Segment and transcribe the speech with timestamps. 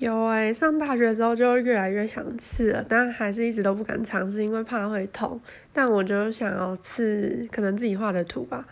[0.00, 5.38] 有诶，上大学之后就越来越想刺了，但还是一直都不敢尝试，因为怕会痛。
[5.74, 8.66] 但我就想要刺，可能自己画的图吧。